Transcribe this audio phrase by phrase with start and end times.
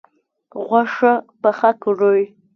[0.67, 2.21] غوښه پخه کړئ